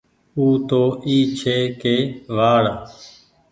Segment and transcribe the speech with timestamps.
[0.37, 1.95] او تو اي ڇي ڪي
[2.35, 2.65] وآڙ۔